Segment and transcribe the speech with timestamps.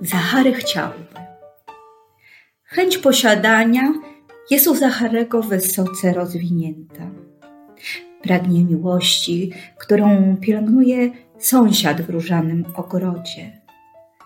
[0.00, 1.04] Zachary chciałby.
[2.64, 3.92] Chęć posiadania
[4.50, 7.10] jest u Zacharego wysoce rozwinięta.
[8.22, 13.60] Pragnie miłości, którą pielęgnuje sąsiad w różanym ogrodzie.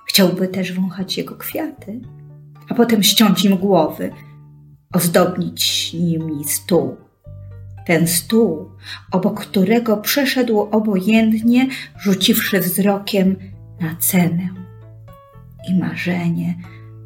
[0.08, 2.00] Chciałby też wąchać jego kwiaty,
[2.68, 4.10] a potem ściąć im głowy,
[4.94, 6.96] ozdobnić nimi stół.
[7.86, 8.70] Ten stół,
[9.12, 11.68] obok którego przeszedł obojętnie,
[11.98, 13.36] rzuciwszy wzrokiem
[13.80, 14.61] na cenę.
[15.68, 16.54] I marzenie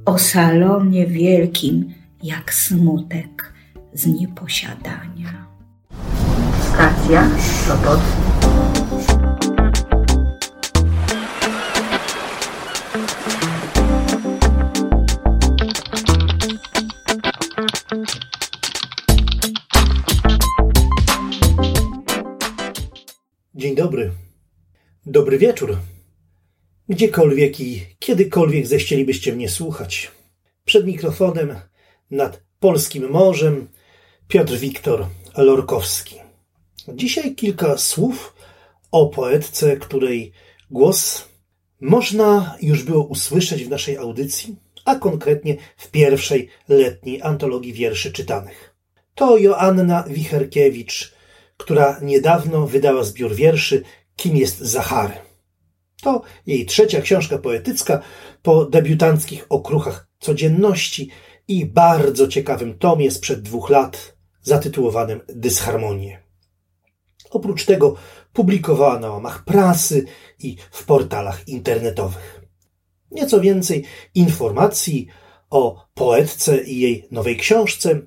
[0.04, 3.52] o salonie wielkim, jak smutek
[3.92, 5.46] z nieposiadania.
[6.60, 7.28] Stacja
[7.66, 8.00] Sopot.
[23.54, 24.12] Dzień dobry.
[25.06, 25.76] Dobry wieczór.
[26.88, 30.10] Gdziekolwiek i kiedykolwiek zechcielibyście mnie słuchać.
[30.64, 31.54] Przed mikrofonem
[32.10, 33.68] nad polskim morzem
[34.28, 35.06] Piotr Wiktor
[35.36, 36.16] Lorkowski.
[36.88, 38.34] Dzisiaj kilka słów
[38.90, 40.32] o poetce, której
[40.70, 41.28] głos
[41.80, 48.74] można już było usłyszeć w naszej audycji, a konkretnie w pierwszej letniej antologii wierszy czytanych.
[49.14, 51.14] To Joanna Wicherkiewicz,
[51.56, 53.82] która niedawno wydała zbiór wierszy
[54.16, 55.25] Kim jest Zachary.
[56.06, 58.02] To jej trzecia książka poetycka
[58.42, 61.10] po debiutanckich okruchach codzienności
[61.48, 66.22] i bardzo ciekawym tomie sprzed dwóch lat zatytułowanym Dysharmonie.
[67.30, 67.96] Oprócz tego
[68.32, 70.04] publikowała na łamach prasy
[70.38, 72.40] i w portalach internetowych.
[73.10, 73.84] Nieco więcej
[74.14, 75.06] informacji
[75.50, 78.00] o poetce i jej nowej książce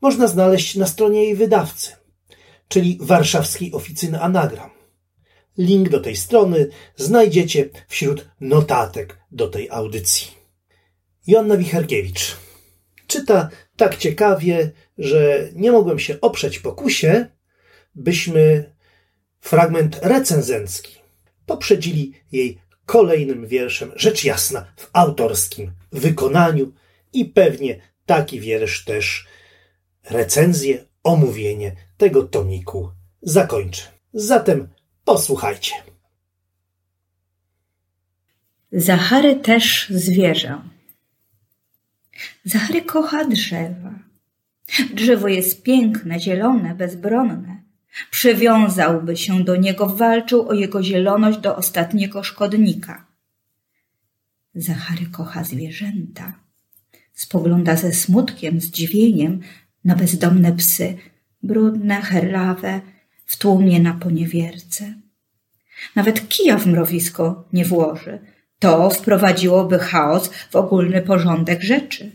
[0.00, 2.02] można znaleźć na stronie jej wydawcy
[2.68, 4.71] czyli warszawskiej oficyny anagram.
[5.58, 10.28] Link do tej strony znajdziecie wśród notatek do tej audycji.
[11.26, 12.36] Joanna Wicharkiewicz
[13.06, 17.26] czyta tak ciekawie, że nie mogłem się oprzeć pokusie,
[17.94, 18.72] byśmy
[19.40, 21.02] fragment recenzencki
[21.46, 26.72] poprzedzili jej kolejnym wierszem, rzecz jasna, w autorskim wykonaniu
[27.12, 29.26] i pewnie taki wiersz też
[30.10, 32.90] recenzję, omówienie tego tomiku
[33.22, 33.82] zakończę.
[34.12, 34.68] Zatem
[35.04, 35.74] posłuchajcie.
[38.72, 40.62] Zachary też zwierzę.
[42.44, 43.94] Zachary kocha drzewa.
[44.94, 47.62] Drzewo jest piękne, zielone, bezbronne.
[48.10, 53.06] Przywiązałby się do niego, walczył o jego zieloność do ostatniego szkodnika.
[54.54, 56.32] Zachary kocha zwierzęta.
[57.14, 59.40] Spogląda ze smutkiem, zdziwieniem
[59.84, 60.98] na bezdomne psy,
[61.42, 62.80] brudne, herlawe,
[63.26, 64.94] w tłumie na poniewierce.
[65.96, 68.18] Nawet kija w mrowisko nie włoży.
[68.58, 72.10] To wprowadziłoby chaos w ogólny porządek rzeczy.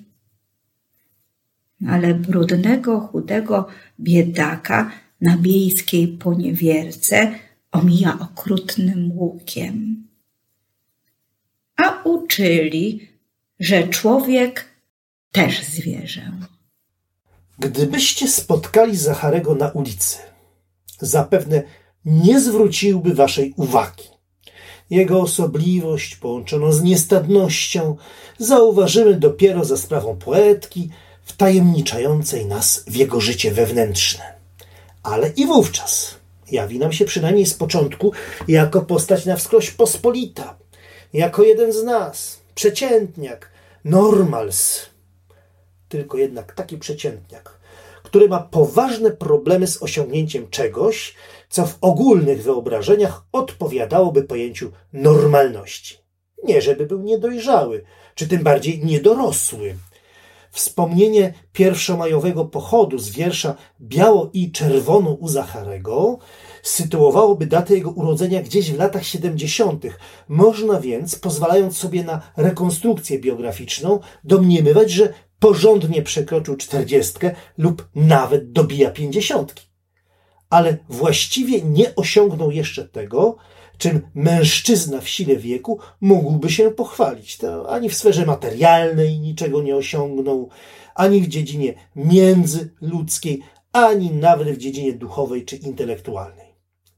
[1.87, 3.67] Ale brudnego, chudego
[3.99, 4.91] biedaka
[5.21, 7.31] na biejskiej poniewierce
[7.71, 10.07] omija okrutnym łukiem.
[11.75, 13.09] A uczyli,
[13.59, 14.65] że człowiek
[15.31, 16.31] też zwierzę.
[17.59, 20.17] Gdybyście spotkali Zacharego na ulicy,
[20.99, 21.63] zapewne
[22.05, 24.03] nie zwróciłby waszej uwagi.
[24.89, 27.95] Jego osobliwość połączoną z niestadnością
[28.37, 30.89] zauważymy dopiero za sprawą poetki
[31.23, 34.23] wtajemniczającej nas w jego życie wewnętrzne.
[35.03, 36.15] Ale i wówczas
[36.51, 38.11] jawi nam się przynajmniej z początku
[38.47, 40.57] jako postać na wskroś pospolita,
[41.13, 43.51] jako jeden z nas, przeciętniak,
[43.85, 44.81] normals,
[45.89, 47.56] tylko jednak taki przeciętniak,
[48.07, 51.15] który ma poważne problemy z osiągnięciem czegoś,
[51.49, 55.97] co w ogólnych wyobrażeniach odpowiadałoby pojęciu normalności.
[56.43, 57.83] Nie żeby był niedojrzały,
[58.15, 59.75] czy tym bardziej niedorosły.
[60.51, 66.19] Wspomnienie pierwszomajowego pochodu z wiersza Biało i czerwono u Zacharego
[66.63, 69.85] sytuowałoby datę jego urodzenia gdzieś w latach 70.
[70.27, 78.91] Można więc, pozwalając sobie na rekonstrukcję biograficzną, domniemywać, że porządnie przekroczył czterdziestkę lub nawet dobija
[78.91, 79.67] pięćdziesiątki.
[80.49, 83.37] Ale właściwie nie osiągnął jeszcze tego,
[83.77, 87.37] czym mężczyzna w sile wieku mógłby się pochwalić.
[87.37, 90.49] To ani w sferze materialnej niczego nie osiągnął,
[90.95, 96.47] ani w dziedzinie międzyludzkiej, ani nawet w dziedzinie duchowej czy intelektualnej.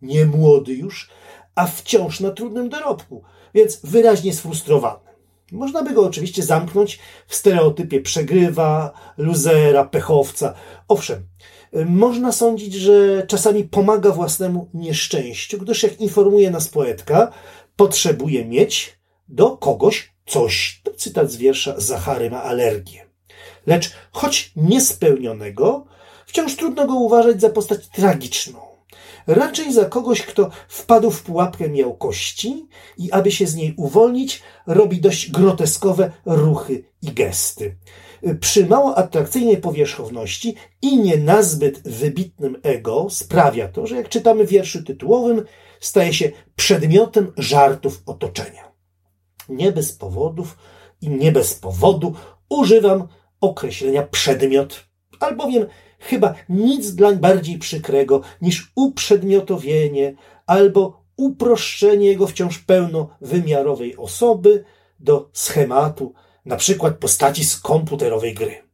[0.01, 1.09] Nie młody już,
[1.55, 5.08] a wciąż na trudnym dorobku, więc wyraźnie sfrustrowany.
[5.51, 10.53] Można by go oczywiście zamknąć w stereotypie przegrywa, luzera, pechowca.
[10.87, 11.27] Owszem,
[11.73, 17.31] można sądzić, że czasami pomaga własnemu nieszczęściu, gdyż jak informuje nas poetka,
[17.75, 20.81] potrzebuje mieć, do kogoś coś.
[20.83, 23.05] To cytat z wiersza Zachary ma alergię.
[23.67, 25.85] Lecz choć niespełnionego,
[26.25, 28.68] wciąż trudno go uważać za postać tragiczną.
[29.27, 32.67] Raczej za kogoś, kto wpadł w pułapkę miałkości
[32.97, 37.75] i aby się z niej uwolnić, robi dość groteskowe ruchy i gesty.
[38.39, 44.49] Przy mało atrakcyjnej powierzchowności i nie nazbyt wybitnym ego sprawia to, że jak czytamy w
[44.49, 45.45] wierszu tytułowym,
[45.79, 48.71] staje się przedmiotem żartów otoczenia.
[49.49, 50.57] Nie bez powodów
[51.01, 52.13] i nie bez powodu
[52.49, 53.07] używam
[53.41, 54.85] określenia przedmiot,
[55.19, 55.65] albowiem
[55.99, 60.15] chyba nic dlań bardziej przykrego niż uprzedmiotowienie
[60.45, 64.63] albo uproszczenie jego wciąż pełnowymiarowej osoby
[64.99, 66.13] do schematu,
[66.45, 68.69] na przykład postaci z komputerowej gry.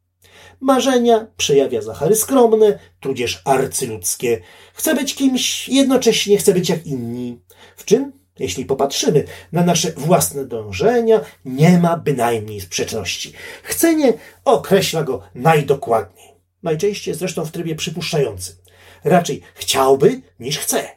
[0.60, 4.42] Marzenia przejawia Zachary skromne, tudzież arcyludzkie.
[4.74, 7.39] Chce być kimś, jednocześnie chce być jak inni.
[7.77, 13.33] W czym, jeśli popatrzymy na nasze własne dążenia, nie ma bynajmniej sprzeczności.
[13.63, 14.13] Chcenie
[14.45, 16.34] określa go najdokładniej.
[16.65, 18.56] Najczęściej zresztą w trybie przypuszczającym.
[19.03, 20.89] Raczej chciałby niż chce.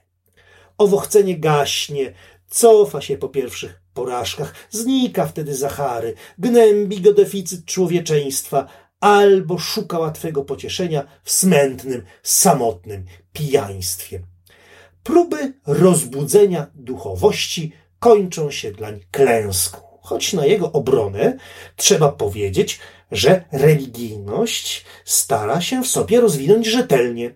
[0.79, 2.12] Owo chcenie gaśnie,
[2.49, 8.67] cofa się po pierwszych porażkach, znika wtedy Zachary, gnębi go deficyt człowieczeństwa,
[9.00, 14.23] albo szuka łatwego pocieszenia w smętnym, samotnym pijaństwie.
[15.03, 19.81] Próby rozbudzenia duchowości kończą się dlań klęską.
[20.00, 21.37] Choć na jego obronę
[21.76, 22.79] trzeba powiedzieć,
[23.10, 27.34] że religijność stara się w sobie rozwinąć rzetelnie.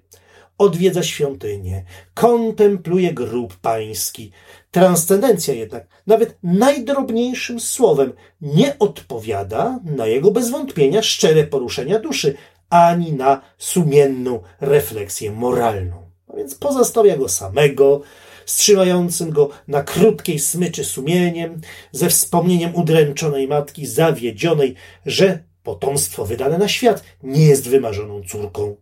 [0.59, 1.85] Odwiedza świątynię,
[2.15, 4.33] kontempluje grób pański.
[4.71, 12.35] Transcendencja jednak, nawet najdrobniejszym słowem, nie odpowiada na jego bez wątpienia szczere poruszenia duszy,
[12.71, 16.03] ani na sumienną refleksję moralną.
[16.29, 18.03] A więc pozostawia go samego,
[18.47, 21.61] wstrzymającym go na krótkiej smyczy sumieniem,
[21.93, 24.75] ze wspomnieniem udręczonej matki zawiedzionej,
[25.07, 28.77] że potomstwo wydane na świat nie jest wymarzoną córką.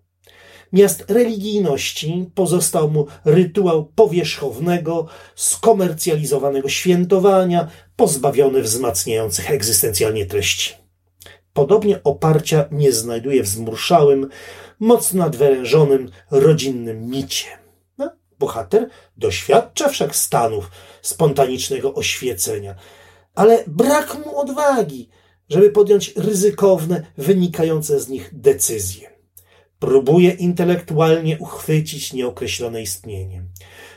[0.72, 10.74] Miast religijności pozostał mu rytuał powierzchownego, skomercjalizowanego świętowania, pozbawiony wzmacniających egzystencjalnie treści.
[11.52, 14.28] Podobnie oparcia nie znajduje w zmurszałym,
[14.80, 17.46] mocno nadwyrężonym rodzinnym micie.
[17.98, 20.70] No, bohater doświadcza wszak stanów
[21.02, 22.74] spontanicznego oświecenia,
[23.34, 25.08] ale brak mu odwagi,
[25.50, 29.10] żeby podjąć ryzykowne, wynikające z nich decyzje.
[29.78, 33.42] Próbuje intelektualnie uchwycić nieokreślone istnienie.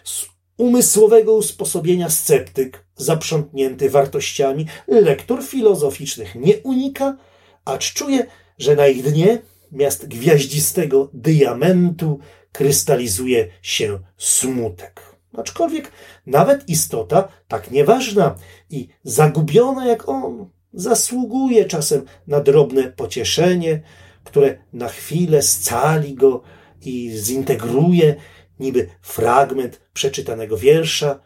[0.04, 0.26] Z
[0.58, 7.18] umysłowego usposobienia sceptyk, zaprzątnięty wartościami, lektur filozoficznych nie unika,
[7.66, 8.26] acz czuje,
[8.58, 9.42] że na ich dnie
[9.72, 12.20] miast gwiaździstego diamentu
[12.52, 15.02] krystalizuje się smutek.
[15.38, 15.92] Aczkolwiek
[16.26, 18.36] nawet istota tak nieważna
[18.70, 23.82] i zagubiona jak on zasługuje czasem na drobne pocieszenie,
[24.24, 26.42] które na chwilę scali go
[26.82, 28.16] i zintegruje
[28.60, 31.20] niby fragment przeczytanego wiersza,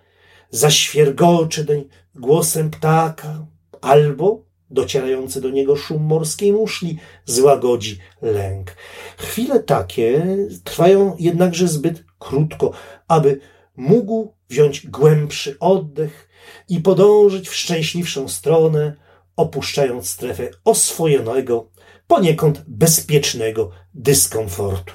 [0.50, 1.84] zaświergoczy doń
[2.16, 3.48] głosem ptaka,
[3.82, 8.76] albo docierający do niego szum morskiej muszli złagodzi lęk.
[9.18, 12.72] Chwile takie trwają jednakże zbyt krótko,
[13.08, 13.40] aby
[13.76, 16.30] mógł wziąć głębszy oddech
[16.70, 18.96] i podążyć w szczęśliwszą stronę,
[19.38, 21.70] opuszczając strefę oswojonego,
[22.08, 24.94] poniekąd bezpiecznego dyskomfortu.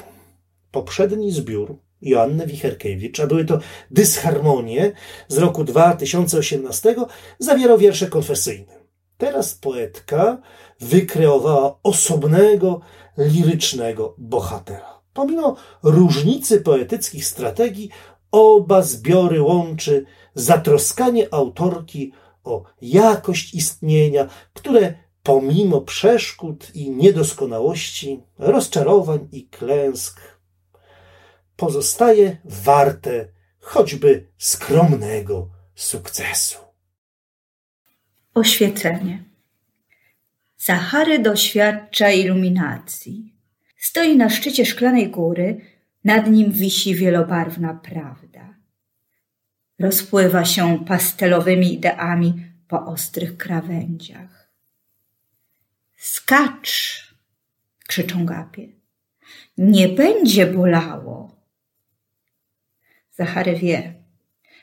[0.71, 3.59] Poprzedni zbiór Joanny Wicherkiewicz, a były to
[3.91, 4.93] dysharmonie
[5.29, 6.95] z roku 2018,
[7.39, 8.83] zawierał wiersze konfesyjne.
[9.19, 10.43] Teraz poetka
[10.81, 12.81] wykreowała osobnego,
[13.19, 15.01] lirycznego bohatera.
[15.13, 17.91] Pomimo różnicy poetyckich strategii,
[18.31, 22.13] oba zbiory łączy zatroskanie autorki
[22.45, 30.21] o jakość istnienia, które pomimo przeszkód i niedoskonałości, rozczarowań i klęsk,
[31.57, 33.29] pozostaje warte
[33.61, 36.59] choćby skromnego sukcesu.
[38.35, 39.25] Oświecenie.
[40.57, 43.35] Zachary doświadcza iluminacji.
[43.77, 45.61] Stoi na szczycie szklanej góry,
[46.05, 48.55] nad nim wisi wielobarwna prawda.
[49.83, 54.53] Rozpływa się pastelowymi ideami po ostrych krawędziach.
[55.97, 57.03] Skacz!
[57.89, 58.69] krzyczą gapie.
[59.59, 61.37] Nie będzie bolało.
[63.11, 63.95] Zachary wie,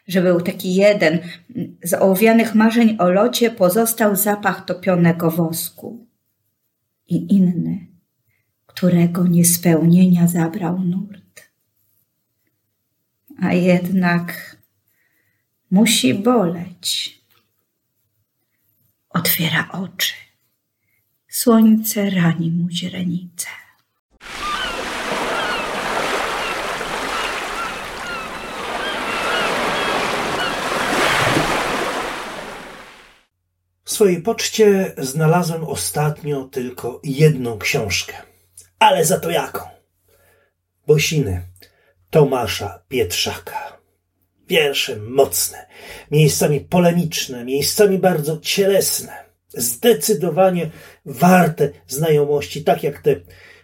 [0.08, 1.20] że był taki jeden.
[1.84, 6.08] Z ołowianych marzeń o locie pozostał zapach topionego wosku.
[7.08, 7.88] I inny,
[8.66, 11.52] którego niespełnienia zabrał nurt.
[13.42, 14.59] A jednak
[15.72, 17.20] musi boleć.
[19.10, 20.14] otwiera oczy.
[21.28, 23.48] Słońce rani mu źrenicę.
[33.84, 38.14] W swojej poczcie znalazłem ostatnio tylko jedną książkę.
[38.80, 39.60] Ale za to jaką?
[40.88, 41.42] Bosiny
[42.10, 43.79] Tomasza Pietrzaka.
[44.50, 45.66] Wiersze mocne,
[46.12, 49.14] miejscami polemiczne, miejscami bardzo cielesne.
[49.50, 50.70] Zdecydowanie
[51.06, 53.16] warte znajomości, tak jak te,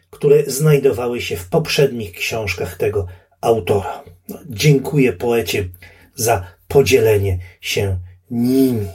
[0.09, 3.07] które znajdowały się w poprzednich książkach tego
[3.41, 4.03] autora.
[4.29, 5.69] No, dziękuję poecie
[6.15, 7.99] za podzielenie się
[8.31, 8.87] nimi.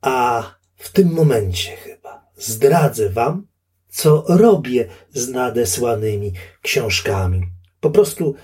[0.00, 0.42] A
[0.76, 3.46] w tym momencie chyba zdradzę Wam,
[3.88, 6.32] co robię z nadesłanymi
[6.62, 7.42] książkami.
[7.80, 8.34] Po prostu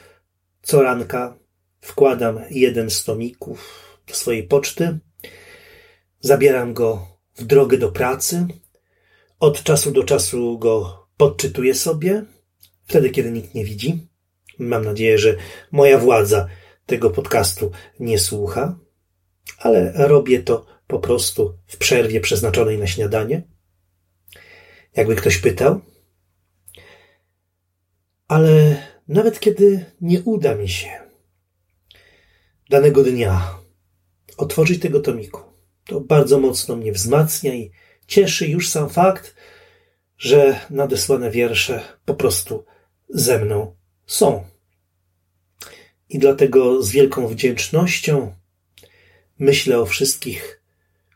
[0.63, 1.42] co ranka
[1.83, 4.99] wkładam jeden z tomików do swojej poczty,
[6.21, 8.47] zabieram go w drogę do pracy,
[9.41, 12.25] od czasu do czasu go podczytuję sobie,
[12.85, 14.09] wtedy kiedy nikt nie widzi.
[14.59, 15.37] Mam nadzieję, że
[15.73, 16.49] moja władza
[16.87, 17.71] tego podcastu
[18.01, 18.79] nie słucha,
[19.59, 23.43] ale robię to po prostu w przerwie przeznaczonej na śniadanie.
[24.97, 25.81] Jakby ktoś pytał.
[28.29, 31.02] Ale nawet kiedy nie uda mi się
[32.73, 33.59] danego dnia
[34.37, 35.41] otworzyć tego tomiku,
[35.87, 37.71] to bardzo mocno mnie wzmacnia i
[38.07, 39.35] cieszy już sam fakt,
[40.19, 42.65] że nadesłane wiersze po prostu
[43.09, 43.77] ze mną
[44.07, 44.45] są.
[46.09, 48.35] I dlatego z wielką wdzięcznością
[49.39, 50.63] myślę o wszystkich,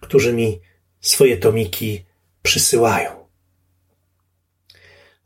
[0.01, 0.61] którzy mi
[1.01, 2.05] swoje tomiki
[2.43, 3.29] przysyłają.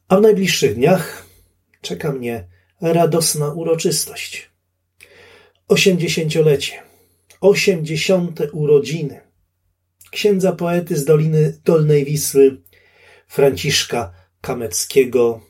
[0.09, 1.27] A w najbliższych dniach
[1.81, 2.49] czeka mnie
[2.81, 4.50] radosna uroczystość.
[5.71, 6.83] Osiemdziesięciolecie,
[7.41, 9.21] osiemdziesiąte urodziny
[10.11, 12.63] księdza poety z Doliny Dolnej Wisły,
[13.29, 15.41] Franciszka Kameckiego,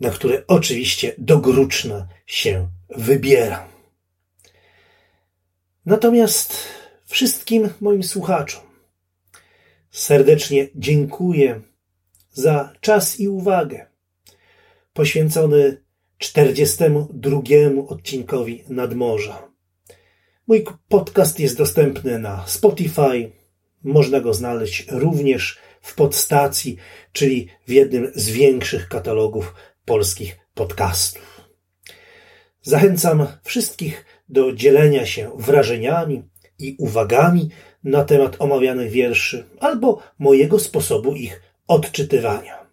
[0.00, 3.68] na które oczywiście do Gruczna się wybieram.
[5.86, 6.56] Natomiast
[7.04, 8.62] wszystkim moim słuchaczom
[9.90, 11.60] serdecznie dziękuję
[12.32, 13.86] za czas i uwagę
[14.92, 15.83] poświęcony
[16.24, 17.42] 42
[17.88, 19.48] odcinkowi Nadmorza.
[20.46, 23.32] Mój podcast jest dostępny na Spotify.
[23.82, 26.76] Można go znaleźć również w podstacji,
[27.12, 29.54] czyli w jednym z większych katalogów
[29.84, 31.40] polskich podcastów.
[32.62, 36.22] Zachęcam wszystkich do dzielenia się wrażeniami
[36.58, 37.48] i uwagami
[37.82, 42.63] na temat omawianych wierszy albo mojego sposobu ich odczytywania.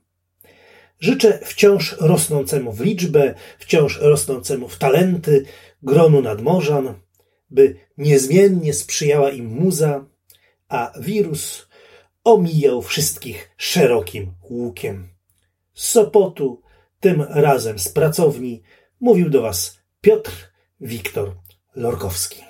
[1.02, 5.46] Życzę wciąż rosnącemu w liczbę, wciąż rosnącemu w talenty
[5.84, 6.94] gronu nadmorzan,
[7.50, 10.06] by niezmiennie sprzyjała im muza,
[10.70, 11.68] a wirus
[12.24, 15.10] omijał wszystkich szerokim łukiem.
[15.74, 16.62] Z Sopotu,
[17.00, 18.64] tym razem z pracowni,
[19.00, 20.32] mówił do Was Piotr
[20.82, 21.36] Wiktor
[21.76, 22.44] Lorkowski.